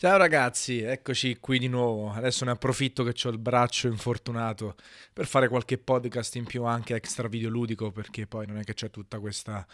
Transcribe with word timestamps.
Ciao 0.00 0.16
ragazzi, 0.16 0.80
eccoci 0.80 1.38
qui 1.40 1.58
di 1.58 1.66
nuovo. 1.66 2.12
Adesso 2.12 2.44
ne 2.44 2.52
approfitto 2.52 3.02
che 3.02 3.16
ho 3.26 3.30
il 3.32 3.38
braccio 3.38 3.88
infortunato 3.88 4.76
per 5.12 5.26
fare 5.26 5.48
qualche 5.48 5.76
podcast 5.76 6.36
in 6.36 6.44
più 6.44 6.62
anche 6.62 6.94
extra 6.94 7.26
videoludico 7.26 7.90
perché 7.90 8.28
poi 8.28 8.46
non 8.46 8.58
è 8.58 8.62
che 8.62 8.74
c'è 8.74 8.90
tutta 8.90 9.18
questa 9.18 9.66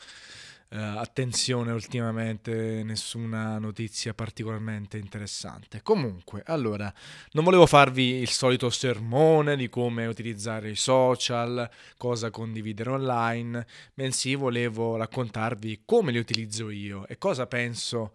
uh, 0.71 0.77
attenzione 0.79 1.73
ultimamente, 1.73 2.83
nessuna 2.85 3.59
notizia 3.59 4.15
particolarmente 4.15 4.97
interessante. 4.97 5.83
Comunque, 5.83 6.43
allora, 6.47 6.91
non 7.33 7.45
volevo 7.45 7.67
farvi 7.67 8.15
il 8.15 8.31
solito 8.31 8.71
sermone 8.71 9.56
di 9.56 9.69
come 9.69 10.06
utilizzare 10.06 10.71
i 10.71 10.77
social, 10.77 11.69
cosa 11.99 12.31
condividere 12.31 12.88
online, 12.88 13.67
bensì 13.93 14.37
volevo 14.37 14.97
raccontarvi 14.97 15.83
come 15.85 16.12
li 16.12 16.19
utilizzo 16.19 16.70
io 16.70 17.06
e 17.09 17.19
cosa 17.19 17.47
penso 17.47 18.15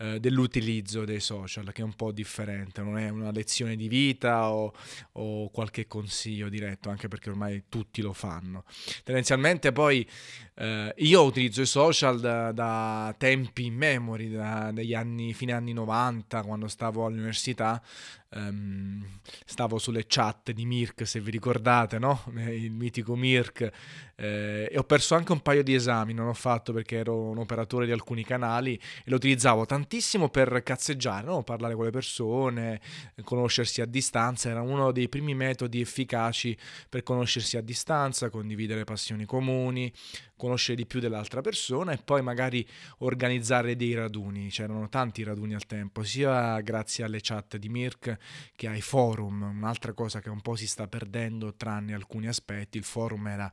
eh, 0.00 0.20
dell'utilizzo 0.20 1.04
dei 1.04 1.18
social, 1.18 1.72
che 1.72 1.82
è 1.82 1.84
un 1.84 1.94
po' 1.94 2.12
differente, 2.12 2.82
non 2.82 2.98
è 2.98 3.08
una 3.08 3.32
lezione 3.32 3.74
di 3.74 3.88
vita 3.88 4.52
o, 4.52 4.72
o, 5.12 5.50
qualche 5.50 5.88
consiglio 5.88 6.48
diretto, 6.48 6.88
anche 6.88 7.08
perché 7.08 7.30
ormai 7.30 7.64
tutti 7.68 8.00
lo 8.00 8.12
fanno. 8.12 8.64
Tendenzialmente 9.02 9.72
poi 9.72 10.08
eh, 10.54 10.94
io 10.98 11.22
utilizzo 11.22 11.62
i 11.62 11.66
social 11.66 12.20
da, 12.20 12.52
da 12.52 13.12
tempi 13.18 13.64
in 13.64 13.74
memory, 13.74 14.30
da, 14.30 14.70
dagli 14.72 14.94
anni, 14.94 15.34
fine 15.34 15.52
anni 15.52 15.72
90, 15.72 16.42
quando 16.42 16.68
stavo 16.68 17.04
all'università, 17.04 17.82
um, 18.30 19.04
stavo 19.44 19.78
sulle 19.78 20.04
chat 20.06 20.52
di 20.52 20.66
Mirk, 20.66 21.06
se 21.06 21.20
vi 21.20 21.30
ricordate, 21.30 21.98
no? 21.98 22.24
Il 22.48 22.70
mitico 22.70 23.16
Mirk, 23.16 23.70
eh, 24.20 24.68
e 24.70 24.76
ho 24.76 24.82
perso 24.82 25.14
anche 25.14 25.30
un 25.30 25.40
paio 25.40 25.62
di 25.62 25.74
esami, 25.74 26.12
non 26.12 26.26
ho 26.26 26.34
fatto 26.34 26.72
perché 26.72 26.96
ero 26.96 27.16
un 27.16 27.38
operatore 27.38 27.86
di 27.86 27.92
alcuni 27.92 28.24
canali 28.24 28.74
e 28.74 29.04
lo 29.04 29.16
utilizzavo 29.16 29.64
tantissimo 29.64 30.28
per 30.28 30.62
cazzeggiare, 30.64 31.24
no? 31.24 31.44
parlare 31.44 31.74
con 31.74 31.84
le 31.84 31.90
persone, 31.90 32.80
conoscersi 33.22 33.80
a 33.80 33.86
distanza, 33.86 34.50
era 34.50 34.60
uno 34.60 34.90
dei 34.90 35.08
primi 35.08 35.34
metodi 35.34 35.80
efficaci 35.80 36.56
per 36.88 37.04
conoscersi 37.04 37.56
a 37.56 37.60
distanza, 37.60 38.28
condividere 38.28 38.82
passioni 38.82 39.24
comuni, 39.24 39.92
conoscere 40.38 40.76
di 40.76 40.86
più 40.86 41.00
dell'altra 41.00 41.42
persona 41.42 41.92
e 41.92 41.98
poi 41.98 42.22
magari 42.22 42.66
organizzare 42.98 43.76
dei 43.76 43.92
raduni. 43.92 44.48
C'erano 44.48 44.88
tanti 44.88 45.22
raduni 45.22 45.54
al 45.54 45.66
tempo, 45.66 46.02
sia 46.02 46.58
grazie 46.60 47.04
alle 47.04 47.18
chat 47.20 47.58
di 47.58 47.68
Mirk 47.68 48.16
che 48.56 48.68
ai 48.68 48.80
forum, 48.80 49.42
un'altra 49.42 49.92
cosa 49.92 50.20
che 50.20 50.30
un 50.30 50.40
po' 50.40 50.54
si 50.54 50.66
sta 50.66 50.86
perdendo 50.86 51.54
tranne 51.54 51.92
alcuni 51.92 52.28
aspetti. 52.28 52.78
Il 52.78 52.84
forum 52.84 53.26
era 53.26 53.50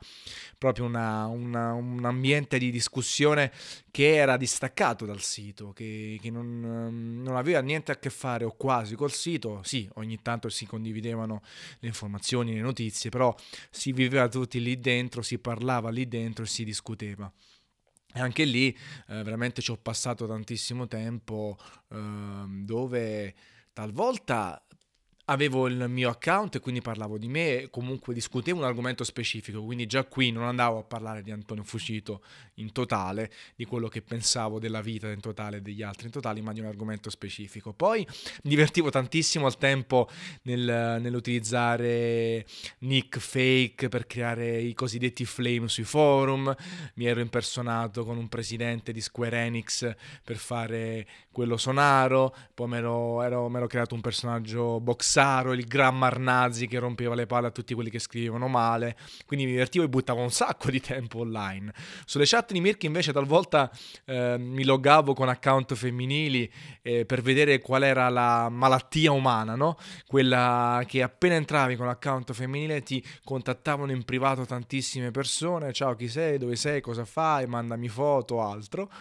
proprio 0.58 0.86
una, 0.86 1.26
una, 1.26 1.74
un 1.74 2.06
ambiente 2.06 2.58
di 2.58 2.72
discussione 2.72 3.52
che 3.92 4.16
era 4.16 4.38
distaccato 4.38 5.06
dal 5.06 5.22
sito, 5.22 5.72
che, 5.74 6.18
che 6.22 6.30
non, 6.32 7.22
non 7.22 7.36
aveva 7.36 7.62
niente 7.62 7.92
a 7.92 7.98
che 7.98 8.10
fare 8.10 8.46
o 8.46 8.56
quasi 8.56 8.96
col 8.96 9.12
sito. 9.12 9.62
Sì, 9.64 9.90
ogni 9.96 10.22
tanto 10.22 10.50
si 10.50 10.66
condividevano 10.66 11.42
le 11.80 11.88
informazioni, 11.88 12.54
le 12.54 12.62
notizie, 12.62 13.10
però 13.10 13.36
si 13.70 13.92
viveva 13.92 14.28
tutti 14.28 14.62
lì 14.62 14.80
dentro, 14.80 15.22
si 15.22 15.40
parlava 15.40 15.90
lì 15.90 16.08
dentro 16.08 16.44
e 16.44 16.48
si 16.48 16.64
discuteva 16.64 16.84
discuteva. 16.86 17.32
E 18.14 18.20
anche 18.22 18.46
lì 18.46 18.70
eh, 19.08 19.24
veramente 19.24 19.62
ci 19.62 19.72
ho 19.72 19.78
passato 19.78 20.26
tantissimo 20.26 20.88
tempo 20.88 21.58
eh, 21.90 22.46
dove 22.64 23.36
talvolta 23.74 24.65
avevo 25.26 25.68
il 25.68 25.88
mio 25.90 26.10
account 26.10 26.56
e 26.56 26.60
quindi 26.60 26.82
parlavo 26.82 27.18
di 27.18 27.28
me 27.28 27.62
e 27.62 27.70
comunque 27.70 28.14
discutevo 28.14 28.60
un 28.60 28.66
argomento 28.66 29.04
specifico, 29.04 29.64
quindi 29.64 29.88
già 29.88 30.04
qui 30.04 30.32
non 30.32 30.44
andavo 30.44 30.80
a 30.80 30.84
parlare 30.84 31.24
di 31.24 31.32
Antonio 31.32 31.64
Fucito 31.64 32.22
in 32.56 32.72
totale, 32.72 33.32
di 33.56 33.66
quello 33.66 33.88
che 33.88 34.02
pensavo 34.02 34.60
della 34.60 34.82
vita 34.82 35.10
in 35.10 35.22
totale 35.22 35.62
degli 35.62 35.82
altri 35.82 36.06
in 36.08 36.12
totale, 36.12 36.42
ma 36.42 36.54
di 36.54 36.60
un 36.60 36.68
argomento 36.68 37.10
specifico. 37.10 37.74
Poi 37.74 38.06
mi 38.44 38.50
divertivo 38.50 38.90
tantissimo 38.90 39.46
al 39.48 39.58
tempo 39.58 40.10
nel, 40.44 41.00
nell'utilizzare 41.02 42.46
nick 42.80 43.18
fake 43.18 43.90
per 43.90 44.06
creare 44.06 44.60
i 44.60 44.74
cosiddetti 44.74 45.26
flame 45.26 45.68
sui 45.68 45.84
forum, 45.84 46.54
mi 46.96 47.06
ero 47.06 47.20
impersonato 47.20 48.06
con 48.06 48.18
un 48.18 48.30
presidente 48.30 48.92
di 48.92 49.02
Square 49.02 49.38
Enix 49.38 49.92
per 50.24 50.38
fare 50.38 51.08
quello 51.32 51.58
sonaro, 51.58 52.34
poi 52.54 52.68
mi 52.68 52.78
ero, 52.78 53.22
ero 53.24 53.68
creato 53.68 53.96
un 53.96 54.02
personaggio 54.02 54.80
box 54.80 55.15
Saro, 55.16 55.54
il 55.54 55.64
gran 55.64 55.98
Marnazzi 55.98 56.68
che 56.68 56.78
rompeva 56.78 57.16
le 57.16 57.26
palle 57.26 57.48
a 57.48 57.52
tutti 57.52 57.74
quelli 57.74 57.90
che 57.90 58.00
scrivevano 58.00 58.50
male, 58.50 58.98
quindi 59.26 59.46
mi 59.46 59.52
divertivo 59.52 59.86
e 59.86 59.88
buttavo 59.88 60.20
un 60.20 60.30
sacco 60.30 60.70
di 60.70 60.82
tempo 60.82 61.20
online. 61.20 61.74
Sulle 62.04 62.26
chat 62.26 62.52
di 62.52 62.60
Mirk 62.60 62.84
invece 62.84 63.14
talvolta 63.14 63.72
eh, 64.04 64.36
mi 64.38 64.66
loggavo 64.66 65.14
con 65.14 65.30
account 65.30 65.74
femminili 65.74 66.52
eh, 66.82 67.06
per 67.06 67.22
vedere 67.22 67.62
qual 67.62 67.84
era 67.84 68.10
la 68.10 68.50
malattia 68.50 69.14
umana, 69.14 69.56
no? 69.56 69.78
Quella 70.06 70.84
che 70.86 71.02
appena 71.02 71.36
entravi 71.36 71.78
con 71.78 71.86
l'account 71.86 72.34
femminile 72.34 72.84
ti 72.84 73.02
contattavano 73.24 73.94
in 73.94 74.04
privato 74.04 74.46
tantissime 74.46 75.12
persone, 75.12 75.72
ciao 75.72 75.96
chi 75.96 76.10
sei, 76.10 76.38
dove 76.38 76.58
sei, 76.58 76.82
cosa 76.82 77.06
fai, 77.06 77.48
mandami 77.48 77.88
foto, 77.88 78.42
altro. 78.42 78.92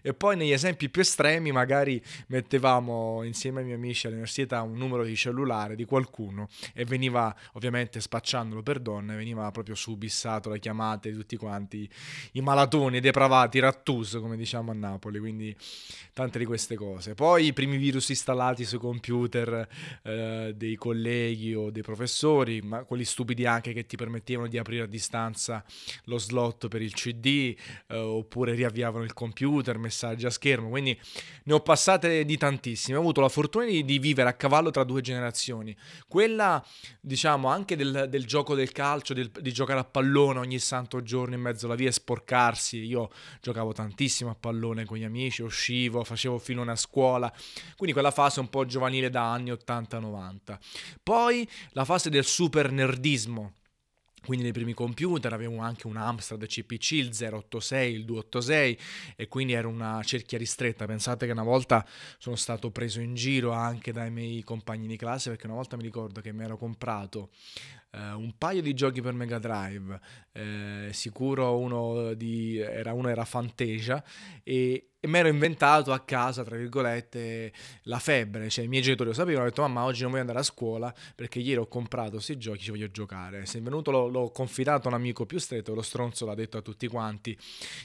E 0.00 0.14
poi 0.14 0.36
negli 0.36 0.52
esempi 0.52 0.88
più 0.88 1.02
estremi 1.02 1.50
magari 1.50 2.00
mettevamo 2.28 3.24
insieme 3.24 3.58
ai 3.58 3.64
miei 3.64 3.76
amici 3.76 4.06
all'università 4.06 4.62
un 4.62 4.76
numero 4.76 5.02
di 5.02 5.16
cellulare 5.16 5.54
particolare 5.56 5.74
di 5.74 5.84
qualcuno 5.84 6.48
e 6.74 6.84
veniva 6.84 7.34
ovviamente 7.52 8.00
spacciandolo 8.00 8.62
per 8.62 8.80
donne, 8.80 9.16
veniva 9.16 9.50
proprio 9.50 9.74
subissato 9.74 10.50
le 10.50 10.58
chiamate 10.58 11.10
di 11.10 11.16
tutti 11.16 11.36
quanti 11.36 11.88
i 12.32 12.40
malatoni, 12.40 12.98
i 12.98 13.00
depravati, 13.00 13.56
i 13.56 13.60
rattus 13.60 14.18
come 14.20 14.36
diciamo 14.36 14.70
a 14.70 14.74
Napoli, 14.74 15.18
quindi 15.18 15.56
tante 16.12 16.38
di 16.38 16.44
queste 16.44 16.74
cose. 16.74 17.14
Poi 17.14 17.46
i 17.46 17.52
primi 17.52 17.76
virus 17.76 18.10
installati 18.10 18.64
sui 18.64 18.78
computer 18.78 19.66
eh, 20.02 20.52
dei 20.54 20.76
colleghi 20.76 21.54
o 21.54 21.70
dei 21.70 21.82
professori, 21.82 22.60
ma 22.60 22.84
quelli 22.84 23.04
stupidi 23.04 23.46
anche 23.46 23.72
che 23.72 23.86
ti 23.86 23.96
permettevano 23.96 24.48
di 24.48 24.58
aprire 24.58 24.84
a 24.84 24.86
distanza 24.86 25.64
lo 26.04 26.18
slot 26.18 26.68
per 26.68 26.82
il 26.82 26.92
CD 26.92 27.56
eh, 27.88 27.96
oppure 27.96 28.54
riavviavano 28.54 29.04
il 29.04 29.14
computer, 29.14 29.78
messaggi 29.78 30.26
a 30.26 30.30
schermo, 30.30 30.68
quindi 30.68 30.98
ne 31.44 31.52
ho 31.52 31.60
passate 31.60 32.24
di 32.24 32.36
tantissime. 32.36 32.96
Ho 32.96 33.00
avuto 33.00 33.20
la 33.20 33.28
fortuna 33.28 33.64
di, 33.64 33.84
di 33.84 33.98
vivere 33.98 34.28
a 34.28 34.34
cavallo 34.34 34.70
tra 34.70 34.84
due 34.84 35.00
generazioni 35.00 35.45
generazioni. 35.46 35.76
Quella, 36.08 36.64
diciamo, 37.00 37.48
anche 37.48 37.76
del, 37.76 38.06
del 38.08 38.26
gioco 38.26 38.54
del 38.54 38.72
calcio, 38.72 39.14
del, 39.14 39.30
di 39.30 39.52
giocare 39.52 39.80
a 39.80 39.84
pallone 39.84 40.38
ogni 40.40 40.58
santo 40.58 41.02
giorno 41.02 41.34
in 41.34 41.40
mezzo 41.40 41.66
alla 41.66 41.74
via 41.74 41.88
e 41.88 41.92
sporcarsi. 41.92 42.78
Io 42.84 43.10
giocavo 43.40 43.72
tantissimo 43.72 44.30
a 44.30 44.34
pallone 44.34 44.84
con 44.84 44.96
gli 44.96 45.04
amici, 45.04 45.42
uscivo, 45.42 46.02
facevo 46.02 46.38
filone 46.38 46.72
a 46.72 46.76
scuola. 46.76 47.32
Quindi 47.76 47.92
quella 47.92 48.10
fase 48.10 48.40
un 48.40 48.48
po' 48.48 48.64
giovanile 48.64 49.10
da 49.10 49.32
anni 49.32 49.50
80-90. 49.52 50.58
Poi 51.02 51.48
la 51.70 51.84
fase 51.84 52.10
del 52.10 52.24
super 52.24 52.70
nerdismo 52.72 53.52
quindi 54.26 54.44
nei 54.44 54.52
primi 54.52 54.74
computer 54.74 55.32
avevo 55.32 55.58
anche 55.58 55.86
un 55.86 55.96
Amstrad 55.96 56.44
CPC, 56.44 56.90
il 56.92 57.10
086, 57.16 57.94
il 57.94 58.04
286 58.04 58.78
e 59.16 59.28
quindi 59.28 59.52
era 59.52 59.68
una 59.68 60.02
cerchia 60.02 60.36
ristretta. 60.36 60.84
Pensate 60.84 61.26
che 61.26 61.32
una 61.32 61.44
volta 61.44 61.86
sono 62.18 62.36
stato 62.36 62.70
preso 62.70 63.00
in 63.00 63.14
giro 63.14 63.52
anche 63.52 63.92
dai 63.92 64.10
miei 64.10 64.42
compagni 64.42 64.88
di 64.88 64.96
classe 64.96 65.30
perché 65.30 65.46
una 65.46 65.54
volta 65.54 65.76
mi 65.76 65.84
ricordo 65.84 66.20
che 66.20 66.32
mi 66.32 66.42
ero 66.42 66.58
comprato 66.58 67.30
eh, 67.96 68.12
un 68.12 68.34
paio 68.36 68.60
di 68.60 68.74
giochi 68.74 69.00
per 69.00 69.14
Mega 69.14 69.38
Drive, 69.38 69.98
eh, 70.32 70.88
sicuro 70.92 71.58
uno, 71.58 72.12
di, 72.14 72.58
era, 72.58 72.92
uno 72.92 73.08
era 73.08 73.24
Fantasia 73.24 74.02
e 74.42 74.90
e 75.06 75.08
mi 75.08 75.18
ero 75.18 75.28
inventato 75.28 75.92
a 75.92 76.00
casa, 76.00 76.42
tra 76.42 76.56
virgolette, 76.56 77.52
la 77.82 78.00
febbre. 78.00 78.50
Cioè, 78.50 78.64
i 78.64 78.68
miei 78.68 78.82
genitori 78.82 79.10
lo 79.10 79.14
sapevano, 79.14 79.44
ho 79.44 79.48
detto 79.48 79.62
mamma 79.62 79.84
oggi 79.84 80.02
non 80.02 80.10
voglio 80.10 80.22
andare 80.22 80.40
a 80.40 80.42
scuola 80.42 80.92
perché 81.14 81.38
ieri 81.38 81.60
ho 81.60 81.68
comprato 81.68 82.12
questi 82.12 82.36
giochi, 82.36 82.64
ci 82.64 82.70
voglio 82.70 82.90
giocare. 82.90 83.46
Se 83.46 83.58
è 83.58 83.62
venuto 83.62 83.92
l'ho, 83.92 84.08
l'ho 84.08 84.30
confidato 84.30 84.88
a 84.88 84.90
un 84.90 84.96
amico 84.96 85.24
più 85.24 85.38
stretto, 85.38 85.74
lo 85.74 85.82
stronzo 85.82 86.26
l'ha 86.26 86.34
detto 86.34 86.58
a 86.58 86.62
tutti 86.62 86.88
quanti 86.88 87.38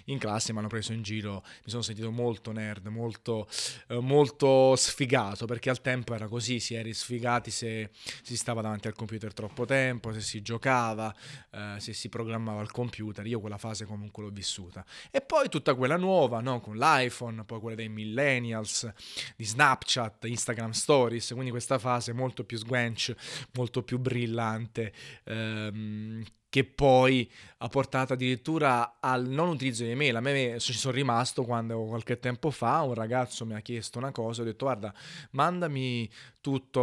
in 0.05 0.17
classe, 0.17 0.51
mi 0.51 0.59
hanno 0.59 0.67
preso 0.67 0.93
in 0.93 1.03
giro, 1.03 1.43
mi 1.43 1.69
sono 1.69 1.83
sentito 1.83 2.09
molto 2.09 2.51
nerd, 2.51 2.87
molto, 2.87 3.47
eh, 3.87 3.99
molto 3.99 4.75
sfigato, 4.75 5.45
perché 5.45 5.69
al 5.69 5.81
tempo 5.81 6.15
era 6.15 6.27
così, 6.27 6.59
si 6.59 6.73
era 6.73 6.91
sfigati 6.91 7.51
se 7.51 7.91
si 8.23 8.35
stava 8.35 8.61
davanti 8.61 8.87
al 8.87 8.95
computer 8.95 9.31
troppo 9.31 9.65
tempo, 9.65 10.00
se 10.13 10.21
si 10.21 10.41
giocava, 10.41 11.13
eh, 11.51 11.75
se 11.77 11.93
si 11.93 12.09
programmava 12.09 12.61
al 12.61 12.71
computer. 12.71 13.25
Io 13.27 13.39
quella 13.39 13.57
fase 13.57 13.85
comunque 13.85 14.23
l'ho 14.23 14.29
vissuta. 14.29 14.83
E 15.11 15.21
poi 15.21 15.49
tutta 15.49 15.75
quella 15.75 15.97
nuova, 15.97 16.41
no? 16.41 16.59
con 16.59 16.75
l'iPhone 16.75 17.09
iPhone, 17.21 17.43
poi 17.43 17.59
quelle 17.59 17.75
dei 17.75 17.89
millennials, 17.89 18.91
di 19.35 19.45
Snapchat, 19.45 20.25
Instagram 20.25 20.71
Stories, 20.71 21.31
quindi 21.33 21.51
questa 21.51 21.77
fase 21.77 22.13
molto 22.13 22.43
più 22.43 22.57
sguench, 22.57 23.13
molto 23.53 23.83
più 23.83 23.99
brillante. 23.99 24.93
Ehm, 25.25 26.23
che 26.51 26.65
poi 26.65 27.31
ha 27.59 27.69
portato 27.69 28.11
addirittura 28.11 28.97
al 28.99 29.25
non 29.25 29.47
utilizzo 29.47 29.85
di 29.85 29.91
email. 29.91 30.17
A 30.17 30.19
me 30.19 30.59
ci 30.59 30.73
sono 30.73 30.93
rimasto 30.93 31.45
quando 31.45 31.81
qualche 31.85 32.19
tempo 32.19 32.51
fa 32.51 32.81
un 32.81 32.93
ragazzo 32.93 33.45
mi 33.45 33.53
ha 33.53 33.61
chiesto 33.61 33.99
una 33.99 34.11
cosa, 34.11 34.41
ho 34.41 34.43
detto 34.43 34.65
guarda, 34.65 34.93
mandami 35.31 36.11
tutto, 36.41 36.81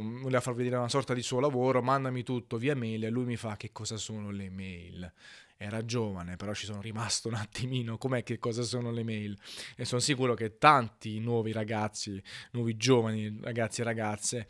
voleva 0.00 0.40
far 0.40 0.54
vedere 0.54 0.76
una 0.76 0.88
sorta 0.88 1.12
di 1.12 1.20
suo 1.20 1.38
lavoro, 1.38 1.82
mandami 1.82 2.22
tutto 2.22 2.56
via 2.56 2.74
mail 2.74 3.04
e 3.04 3.10
lui 3.10 3.26
mi 3.26 3.36
fa 3.36 3.58
che 3.58 3.72
cosa 3.72 3.98
sono 3.98 4.30
le 4.30 4.48
mail 4.48 5.12
era 5.62 5.84
giovane, 5.84 6.36
però 6.36 6.54
ci 6.54 6.64
sono 6.64 6.80
rimasto 6.80 7.28
un 7.28 7.34
attimino, 7.34 7.98
com'è 7.98 8.22
che 8.22 8.38
cosa 8.38 8.62
sono 8.62 8.90
le 8.90 9.04
mail? 9.04 9.38
E 9.76 9.84
sono 9.84 10.00
sicuro 10.00 10.32
che 10.32 10.56
tanti 10.56 11.20
nuovi 11.20 11.52
ragazzi, 11.52 12.18
nuovi 12.52 12.78
giovani 12.78 13.38
ragazzi 13.42 13.82
e 13.82 13.84
ragazze 13.84 14.48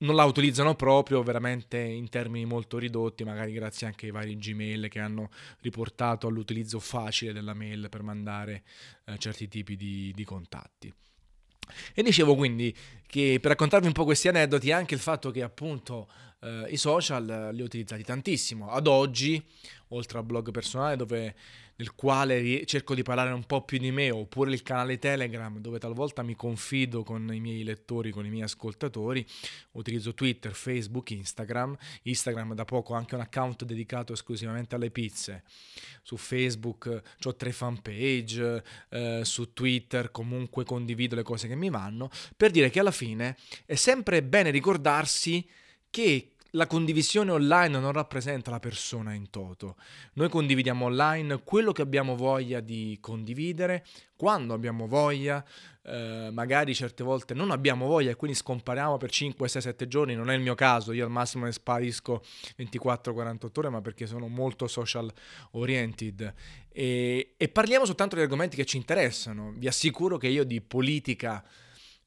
non 0.00 0.14
la 0.14 0.24
utilizzano 0.24 0.74
proprio 0.74 1.22
veramente 1.22 1.78
in 1.78 2.08
termini 2.08 2.44
molto 2.44 2.78
ridotti, 2.78 3.24
magari 3.24 3.52
grazie 3.52 3.86
anche 3.86 4.06
ai 4.06 4.12
vari 4.12 4.36
Gmail 4.36 4.88
che 4.88 5.00
hanno 5.00 5.30
riportato 5.60 6.26
all'utilizzo 6.26 6.78
facile 6.78 7.32
della 7.32 7.54
mail 7.54 7.88
per 7.88 8.02
mandare 8.02 8.62
eh, 9.04 9.18
certi 9.18 9.48
tipi 9.48 9.76
di, 9.76 10.12
di 10.14 10.24
contatti. 10.24 10.92
E 11.94 12.02
dicevo 12.02 12.34
quindi 12.34 12.74
che 13.10 13.38
per 13.40 13.50
raccontarvi 13.50 13.88
un 13.88 13.92
po' 13.92 14.04
questi 14.04 14.28
aneddoti 14.28 14.70
anche 14.70 14.94
il 14.94 15.00
fatto 15.00 15.32
che 15.32 15.42
appunto 15.42 16.08
eh, 16.40 16.66
i 16.70 16.76
social 16.76 17.50
li 17.52 17.60
ho 17.60 17.64
utilizzati 17.64 18.04
tantissimo. 18.04 18.70
Ad 18.70 18.86
oggi, 18.86 19.44
oltre 19.88 20.18
al 20.18 20.24
blog 20.24 20.52
personale 20.52 20.96
dove 20.96 21.34
nel 21.80 21.94
quale 21.94 22.66
cerco 22.66 22.94
di 22.94 23.02
parlare 23.02 23.32
un 23.32 23.44
po' 23.44 23.64
più 23.64 23.78
di 23.78 23.90
me, 23.90 24.10
oppure 24.10 24.52
il 24.52 24.62
canale 24.62 24.98
Telegram 24.98 25.58
dove 25.58 25.78
talvolta 25.78 26.22
mi 26.22 26.36
confido 26.36 27.02
con 27.02 27.32
i 27.32 27.40
miei 27.40 27.64
lettori, 27.64 28.10
con 28.10 28.26
i 28.26 28.28
miei 28.28 28.42
ascoltatori, 28.42 29.26
utilizzo 29.72 30.12
Twitter, 30.12 30.52
Facebook, 30.52 31.10
Instagram. 31.10 31.74
Instagram 32.02 32.52
da 32.52 32.66
poco 32.66 32.92
anche 32.92 33.14
un 33.14 33.22
account 33.22 33.64
dedicato 33.64 34.12
esclusivamente 34.12 34.74
alle 34.74 34.90
pizze. 34.90 35.42
Su 36.02 36.18
Facebook 36.18 37.02
ho 37.24 37.34
tre 37.34 37.50
fanpage, 37.50 38.62
eh, 38.90 39.20
su 39.24 39.54
Twitter 39.54 40.10
comunque 40.10 40.64
condivido 40.64 41.14
le 41.14 41.22
cose 41.22 41.48
che 41.48 41.54
mi 41.54 41.70
vanno, 41.70 42.10
per 42.36 42.50
dire 42.50 42.68
che 42.68 42.80
alla 42.80 42.90
fine 42.90 42.99
è 43.66 43.74
sempre 43.74 44.22
bene 44.22 44.50
ricordarsi 44.50 45.48
che 45.90 46.32
la 46.54 46.66
condivisione 46.66 47.30
online 47.30 47.78
non 47.78 47.92
rappresenta 47.92 48.50
la 48.50 48.58
persona 48.58 49.12
in 49.14 49.30
toto. 49.30 49.76
Noi 50.14 50.28
condividiamo 50.28 50.86
online 50.86 51.42
quello 51.44 51.72
che 51.72 51.82
abbiamo 51.82 52.16
voglia 52.16 52.60
di 52.60 52.98
condividere, 53.00 53.84
quando 54.16 54.52
abbiamo 54.54 54.86
voglia, 54.86 55.44
eh, 55.82 56.28
magari 56.32 56.74
certe 56.74 57.02
volte 57.02 57.34
non 57.34 57.50
abbiamo 57.50 57.86
voglia 57.86 58.10
e 58.10 58.16
quindi 58.16 58.36
scompariamo 58.36 58.96
per 58.96 59.10
5, 59.10 59.48
6, 59.48 59.62
7 59.62 59.88
giorni, 59.88 60.14
non 60.14 60.30
è 60.30 60.34
il 60.34 60.40
mio 60.40 60.54
caso, 60.54 60.92
io 60.92 61.04
al 61.04 61.10
massimo 61.10 61.44
ne 61.44 61.52
sparisco 61.52 62.22
24-48 62.58 63.48
ore, 63.54 63.68
ma 63.68 63.80
perché 63.80 64.06
sono 64.06 64.26
molto 64.26 64.66
social 64.66 65.10
oriented. 65.52 66.34
E, 66.72 67.34
e 67.36 67.48
parliamo 67.48 67.84
soltanto 67.84 68.16
di 68.16 68.22
argomenti 68.22 68.56
che 68.56 68.64
ci 68.64 68.76
interessano. 68.76 69.52
Vi 69.56 69.66
assicuro 69.66 70.18
che 70.18 70.28
io 70.28 70.44
di 70.44 70.60
politica 70.60 71.44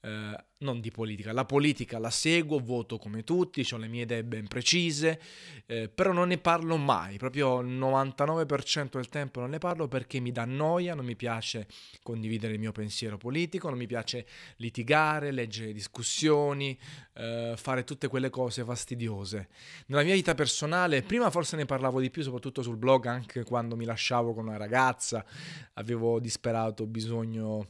eh, 0.05 0.45
non 0.57 0.81
di 0.81 0.91
politica, 0.91 1.31
la 1.31 1.45
politica 1.45 1.97
la 1.97 2.09
seguo, 2.09 2.59
voto 2.59 2.97
come 2.97 3.23
tutti, 3.23 3.65
ho 3.71 3.77
le 3.77 3.87
mie 3.87 4.03
idee 4.03 4.23
ben 4.23 4.47
precise, 4.47 5.19
eh, 5.65 5.87
però 5.87 6.11
non 6.11 6.29
ne 6.29 6.37
parlo 6.37 6.75
mai, 6.75 7.17
proprio 7.17 7.61
il 7.61 7.69
99% 7.69 8.89
del 8.91 9.07
tempo 9.07 9.39
non 9.39 9.51
ne 9.51 9.59
parlo 9.59 9.87
perché 9.87 10.19
mi 10.19 10.31
dà 10.31 10.43
noia, 10.43 10.93
non 10.93 11.05
mi 11.05 11.15
piace 11.15 11.67
condividere 12.01 12.53
il 12.53 12.59
mio 12.59 12.73
pensiero 12.73 13.17
politico, 13.17 13.69
non 13.69 13.77
mi 13.77 13.87
piace 13.87 14.25
litigare, 14.57 15.31
leggere 15.31 15.71
discussioni, 15.71 16.77
eh, 17.13 17.53
fare 17.55 17.83
tutte 17.85 18.07
quelle 18.09 18.29
cose 18.29 18.63
fastidiose. 18.63 19.47
Nella 19.87 20.03
mia 20.03 20.15
vita 20.15 20.33
personale, 20.33 21.01
prima 21.01 21.29
forse 21.29 21.55
ne 21.55 21.65
parlavo 21.65 22.01
di 22.01 22.09
più, 22.09 22.23
soprattutto 22.23 22.61
sul 22.61 22.77
blog, 22.77 23.05
anche 23.05 23.43
quando 23.43 23.77
mi 23.77 23.85
lasciavo 23.85 24.33
con 24.33 24.47
una 24.47 24.57
ragazza, 24.57 25.25
avevo 25.73 26.19
disperato 26.19 26.85
bisogno 26.87 27.67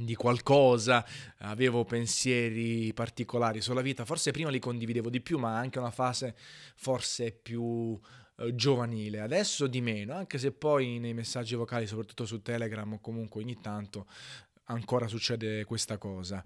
di 0.00 0.14
qualcosa, 0.14 1.04
avevo 1.38 1.84
pensieri 1.84 2.92
particolari 2.92 3.60
sulla 3.60 3.82
vita, 3.82 4.04
forse 4.04 4.30
prima 4.30 4.50
li 4.50 4.58
condividevo 4.58 5.10
di 5.10 5.20
più, 5.20 5.38
ma 5.38 5.56
anche 5.56 5.78
una 5.78 5.90
fase 5.90 6.34
forse 6.76 7.32
più 7.32 7.98
eh, 8.40 8.54
giovanile, 8.54 9.20
adesso 9.20 9.66
di 9.66 9.80
meno, 9.80 10.14
anche 10.14 10.38
se 10.38 10.52
poi 10.52 11.00
nei 11.00 11.12
messaggi 11.12 11.56
vocali, 11.56 11.88
soprattutto 11.88 12.24
su 12.24 12.40
Telegram 12.40 12.92
o 12.92 13.00
comunque 13.00 13.42
ogni 13.42 13.58
tanto, 13.60 14.06
ancora 14.68 15.06
succede 15.06 15.64
questa 15.64 15.98
cosa. 15.98 16.44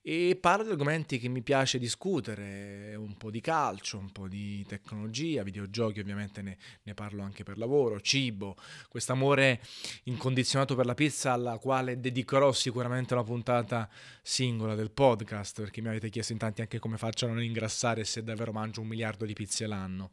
E 0.00 0.36
parlo 0.40 0.64
di 0.64 0.70
argomenti 0.70 1.18
che 1.18 1.28
mi 1.28 1.42
piace 1.42 1.78
discutere, 1.78 2.94
un 2.94 3.16
po' 3.16 3.30
di 3.30 3.40
calcio, 3.40 3.98
un 3.98 4.10
po' 4.10 4.28
di 4.28 4.64
tecnologia, 4.66 5.42
videogiochi 5.42 6.00
ovviamente 6.00 6.42
ne, 6.42 6.56
ne 6.82 6.94
parlo 6.94 7.22
anche 7.22 7.42
per 7.44 7.58
lavoro, 7.58 8.00
cibo, 8.00 8.56
questo 8.88 9.12
amore 9.12 9.60
incondizionato 10.04 10.74
per 10.74 10.86
la 10.86 10.94
pizza 10.94 11.32
alla 11.32 11.58
quale 11.58 12.00
dedicherò 12.00 12.52
sicuramente 12.52 13.14
una 13.14 13.24
puntata 13.24 13.88
singola 14.22 14.74
del 14.74 14.90
podcast, 14.90 15.60
perché 15.60 15.80
mi 15.80 15.88
avete 15.88 16.08
chiesto 16.08 16.32
in 16.32 16.38
tanti 16.38 16.60
anche 16.60 16.78
come 16.78 16.96
faccio 16.96 17.26
a 17.26 17.28
non 17.28 17.42
ingrassare 17.42 18.04
se 18.04 18.22
davvero 18.22 18.52
mangio 18.52 18.80
un 18.80 18.88
miliardo 18.88 19.24
di 19.24 19.32
pizze 19.32 19.66
l'anno. 19.66 20.10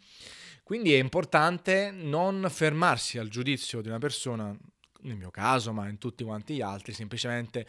Quindi 0.64 0.94
è 0.94 1.00
importante 1.00 1.90
non 1.92 2.46
fermarsi 2.48 3.18
al 3.18 3.28
giudizio 3.28 3.82
di 3.82 3.88
una 3.88 3.98
persona 3.98 4.56
nel 5.02 5.16
mio 5.16 5.32
caso, 5.32 5.72
ma 5.74 5.88
in 5.88 5.98
tutti 5.98 6.24
quanti 6.24 6.56
gli 6.56 6.62
altri, 6.62 6.94
semplicemente 6.94 7.68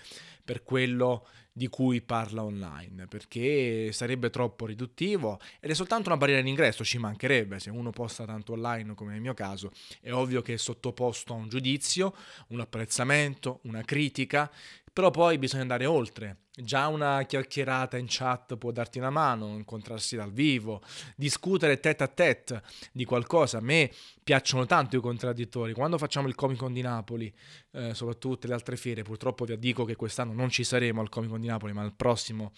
per 0.50 0.64
quello 0.64 1.28
di 1.52 1.68
cui 1.68 2.02
parla 2.02 2.42
online, 2.42 3.06
perché 3.06 3.92
sarebbe 3.92 4.30
troppo 4.30 4.66
riduttivo 4.66 5.38
ed 5.60 5.70
è 5.70 5.74
soltanto 5.74 6.08
una 6.08 6.16
barriera 6.16 6.42
d'ingresso, 6.42 6.82
ci 6.82 6.98
mancherebbe, 6.98 7.60
se 7.60 7.70
uno 7.70 7.90
posta 7.90 8.24
tanto 8.24 8.54
online 8.54 8.94
come 8.94 9.12
nel 9.12 9.20
mio 9.20 9.34
caso, 9.34 9.70
è 10.00 10.12
ovvio 10.12 10.42
che 10.42 10.54
è 10.54 10.56
sottoposto 10.56 11.34
a 11.34 11.36
un 11.36 11.48
giudizio, 11.48 12.16
un 12.48 12.58
apprezzamento, 12.58 13.60
una 13.62 13.82
critica, 13.82 14.50
però 14.92 15.10
poi 15.10 15.38
bisogna 15.38 15.62
andare 15.62 15.86
oltre. 15.86 16.38
Già 16.52 16.88
una 16.88 17.22
chiacchierata 17.22 17.96
in 17.96 18.06
chat 18.08 18.56
può 18.56 18.72
darti 18.72 18.98
una 18.98 19.08
mano, 19.08 19.54
incontrarsi 19.54 20.16
dal 20.16 20.32
vivo, 20.32 20.82
discutere 21.16 21.78
tête 21.78 22.02
a 22.02 22.08
tête 22.08 22.62
di 22.92 23.04
qualcosa. 23.04 23.58
A 23.58 23.60
me 23.60 23.90
piacciono 24.22 24.66
tanto 24.66 24.96
i 24.96 25.00
contraddittori. 25.00 25.72
Quando 25.72 25.96
facciamo 25.96 26.26
il 26.26 26.34
Comic 26.34 26.58
Con 26.58 26.72
di 26.72 26.82
Napoli, 26.82 27.32
eh, 27.70 27.94
soprattutto 27.94 28.48
le 28.48 28.54
altre 28.54 28.76
fiere, 28.76 29.02
purtroppo 29.02 29.44
vi 29.44 29.58
dico 29.58 29.84
che 29.84 29.94
quest'anno 29.94 30.32
non 30.40 30.50
ci 30.50 30.64
saremo 30.64 31.00
al 31.00 31.08
Comic 31.08 31.30
Con 31.30 31.40
di 31.40 31.46
Napoli, 31.46 31.72
ma 31.72 31.82
al 31.82 31.92
prossimo 31.94 32.52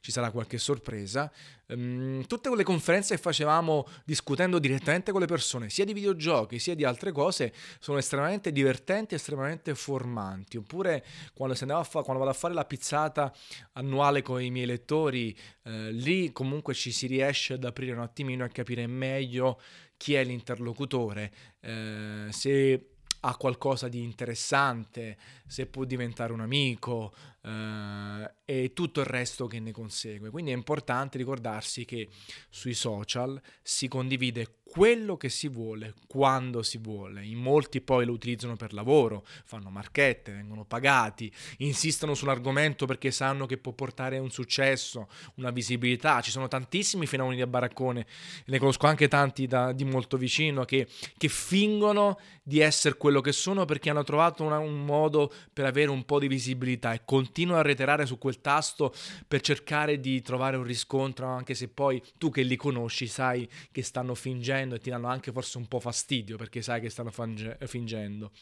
ci 0.00 0.10
sarà 0.10 0.30
qualche 0.30 0.58
sorpresa. 0.58 1.30
Um, 1.66 2.26
tutte 2.26 2.48
quelle 2.48 2.62
conferenze 2.62 3.16
che 3.16 3.20
facevamo 3.20 3.86
discutendo 4.04 4.58
direttamente 4.58 5.12
con 5.12 5.20
le 5.20 5.26
persone, 5.26 5.70
sia 5.70 5.84
di 5.84 5.92
videogiochi 5.92 6.58
sia 6.58 6.74
di 6.74 6.84
altre 6.84 7.10
cose, 7.10 7.52
sono 7.78 7.98
estremamente 7.98 8.52
divertenti, 8.52 9.14
estremamente 9.14 9.74
formanti. 9.74 10.56
Oppure 10.56 11.04
quando, 11.34 11.54
fa- 11.54 12.02
quando 12.02 12.18
vado 12.18 12.30
a 12.30 12.34
fare 12.34 12.54
la 12.54 12.64
pizzata 12.64 13.34
annuale 13.72 14.22
con 14.22 14.42
i 14.42 14.50
miei 14.50 14.66
lettori, 14.66 15.36
eh, 15.64 15.90
lì 15.90 16.32
comunque 16.32 16.74
ci 16.74 16.92
si 16.92 17.06
riesce 17.06 17.54
ad 17.54 17.64
aprire 17.64 17.92
un 17.92 18.00
attimino 18.00 18.44
e 18.44 18.48
capire 18.48 18.86
meglio 18.86 19.60
chi 19.96 20.14
è 20.14 20.24
l'interlocutore, 20.24 21.32
eh, 21.60 22.26
se 22.30 22.93
ha 23.26 23.36
qualcosa 23.36 23.88
di 23.88 24.02
interessante, 24.02 25.16
se 25.46 25.66
può 25.66 25.84
diventare 25.84 26.32
un 26.32 26.40
amico 26.40 27.12
eh, 27.44 28.32
e 28.46 28.72
tutto 28.72 29.00
il 29.00 29.06
resto 29.06 29.46
che 29.46 29.60
ne 29.60 29.70
consegue. 29.70 30.30
Quindi 30.30 30.50
è 30.50 30.54
importante 30.54 31.18
ricordarsi 31.18 31.84
che 31.84 32.08
sui 32.48 32.74
social 32.74 33.40
si 33.62 33.86
condivide 33.88 34.60
quello 34.64 35.16
che 35.16 35.28
si 35.28 35.48
vuole, 35.48 35.94
quando 36.06 36.62
si 36.62 36.78
vuole. 36.78 37.24
In 37.24 37.38
molti 37.38 37.80
poi 37.80 38.06
lo 38.06 38.12
utilizzano 38.12 38.56
per 38.56 38.72
lavoro, 38.72 39.24
fanno 39.44 39.70
marchette, 39.70 40.32
vengono 40.32 40.64
pagati, 40.64 41.32
insistono 41.58 42.14
sull'argomento 42.14 42.86
perché 42.86 43.10
sanno 43.10 43.46
che 43.46 43.58
può 43.58 43.72
portare 43.72 44.18
un 44.18 44.30
successo, 44.30 45.08
una 45.36 45.50
visibilità. 45.50 46.20
Ci 46.20 46.30
sono 46.30 46.48
tantissimi 46.48 47.06
fenomeni 47.06 47.38
da 47.38 47.46
baraccone, 47.46 48.06
ne 48.46 48.58
conosco 48.58 48.86
anche 48.86 49.06
tanti 49.06 49.46
da, 49.46 49.72
di 49.72 49.84
molto 49.84 50.16
vicino, 50.16 50.64
che, 50.64 50.88
che, 51.16 51.28
fingono 51.28 52.18
di 52.42 52.60
essere 52.60 52.96
quello 52.96 53.20
che 53.20 53.32
sono 53.32 53.64
perché 53.64 53.90
hanno 53.90 54.02
trovato 54.02 54.42
una, 54.42 54.58
un 54.58 54.84
modo 54.84 55.32
per 55.52 55.66
avere 55.66 55.90
un 55.90 56.04
po' 56.04 56.18
di 56.18 56.28
visibilità 56.28 56.92
e 56.92 57.02
continuano 57.04 57.33
a 57.42 57.62
reiterare 57.62 58.06
su 58.06 58.18
quel 58.18 58.40
tasto 58.40 58.94
per 59.26 59.40
cercare 59.40 60.00
di 60.00 60.22
trovare 60.22 60.56
un 60.56 60.64
riscontro, 60.64 61.26
anche 61.26 61.54
se 61.54 61.68
poi 61.68 62.02
tu 62.18 62.30
che 62.30 62.42
li 62.42 62.56
conosci 62.56 63.06
sai 63.06 63.48
che 63.70 63.82
stanno 63.82 64.14
fingendo 64.14 64.74
e 64.74 64.78
ti 64.78 64.90
danno 64.90 65.08
anche 65.08 65.32
forse 65.32 65.58
un 65.58 65.66
po' 65.66 65.80
fastidio 65.80 66.36
perché 66.36 66.62
sai 66.62 66.80
che 66.80 66.90
stanno 66.90 67.10
fange- 67.10 67.58
fingendo. 67.66 68.32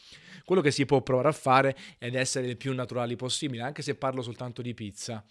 Quello 0.45 0.61
che 0.61 0.71
si 0.71 0.85
può 0.85 1.01
provare 1.01 1.29
a 1.29 1.33
fare 1.33 1.75
è 1.97 2.13
essere 2.15 2.47
il 2.47 2.57
più 2.57 2.73
naturali 2.73 3.15
possibile, 3.15 3.63
anche 3.63 3.81
se 3.81 3.95
parlo 3.95 4.21
soltanto 4.21 4.61
di 4.61 4.73
pizza. 4.73 5.23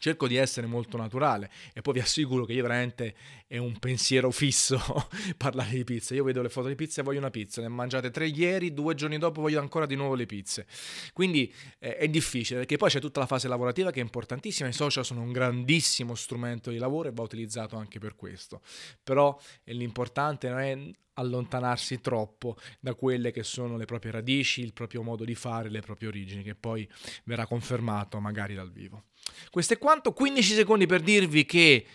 Cerco 0.00 0.26
di 0.26 0.36
essere 0.36 0.66
molto 0.66 0.96
naturale 0.96 1.50
e 1.74 1.82
poi 1.82 1.94
vi 1.94 2.00
assicuro 2.00 2.46
che 2.46 2.54
io 2.54 2.62
veramente 2.62 3.14
è 3.46 3.58
un 3.58 3.78
pensiero 3.78 4.30
fisso 4.30 4.80
parlare 5.36 5.72
di 5.72 5.84
pizza. 5.84 6.14
Io 6.14 6.24
vedo 6.24 6.40
le 6.40 6.48
foto 6.48 6.68
di 6.68 6.74
pizza 6.74 7.02
e 7.02 7.04
voglio 7.04 7.18
una 7.18 7.30
pizza, 7.30 7.60
ne 7.60 7.66
ho 7.66 7.70
mangiate 7.70 8.10
tre 8.10 8.26
ieri, 8.26 8.72
due 8.72 8.94
giorni 8.94 9.18
dopo 9.18 9.42
voglio 9.42 9.60
ancora 9.60 9.84
di 9.84 9.94
nuovo 9.96 10.14
le 10.14 10.24
pizze. 10.24 10.66
Quindi 11.12 11.52
eh, 11.78 11.96
è 11.96 12.08
difficile 12.08 12.60
perché 12.60 12.78
poi 12.78 12.88
c'è 12.88 12.98
tutta 12.98 13.20
la 13.20 13.26
fase 13.26 13.46
lavorativa 13.46 13.90
che 13.90 14.00
è 14.00 14.02
importantissima, 14.02 14.68
i 14.70 14.72
social 14.72 15.04
sono 15.04 15.20
un 15.20 15.32
grandissimo 15.32 16.14
strumento 16.14 16.70
di 16.70 16.78
lavoro 16.78 17.08
e 17.08 17.12
va 17.12 17.22
utilizzato 17.22 17.76
anche 17.76 17.98
per 17.98 18.16
questo. 18.16 18.62
Però 19.02 19.38
eh, 19.64 19.74
l'importante 19.74 20.48
non 20.48 20.60
è 20.60 20.78
allontanarsi 21.20 22.00
troppo 22.00 22.56
da 22.80 22.94
quelle 22.94 23.30
che 23.30 23.42
sono 23.42 23.76
le 23.76 23.84
proprie 23.84 24.12
radici, 24.12 24.60
il 24.62 24.72
proprio 24.72 25.02
modo 25.02 25.24
di 25.24 25.34
fare, 25.34 25.70
le 25.70 25.80
proprie 25.80 26.08
origini, 26.08 26.42
che 26.42 26.54
poi 26.54 26.88
verrà 27.24 27.46
confermato 27.46 28.18
magari 28.20 28.54
dal 28.54 28.72
vivo. 28.72 29.04
Questo 29.50 29.74
è 29.74 29.78
quanto, 29.78 30.12
15 30.12 30.54
secondi 30.54 30.86
per 30.86 31.00
dirvi 31.00 31.44
che 31.44 31.86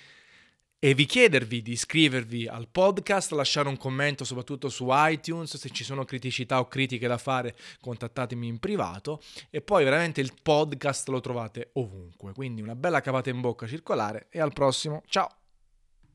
e 0.77 0.94
vi 0.94 1.05
chiedervi 1.05 1.63
di 1.63 1.72
iscrivervi 1.72 2.48
al 2.48 2.67
podcast, 2.67 3.32
lasciare 3.32 3.70
un 3.70 3.77
commento 3.77 4.24
soprattutto 4.24 4.70
su 4.70 4.88
iTunes, 4.91 5.58
se 5.58 5.70
ci 5.72 5.84
sono 5.84 6.05
criticità 6.05 6.60
o 6.60 6.67
critiche 6.67 7.08
da 7.08 7.17
fare 7.17 7.55
contattatemi 7.79 8.46
in 8.46 8.60
privato 8.60 9.20
e 9.50 9.62
poi 9.62 9.84
veramente 9.84 10.22
il 10.22 10.34
podcast 10.44 11.08
lo 11.08 11.22
trovate 11.22 11.70
ovunque, 11.74 12.34
quindi 12.34 12.62
una 12.62 12.75
bella 12.75 13.01
cavata 13.01 13.32
in 13.32 13.41
bocca 13.41 13.65
circolare 13.65 14.27
e 14.29 14.39
al 14.39 14.53
prossimo, 14.53 15.01
ciao! 15.08 15.45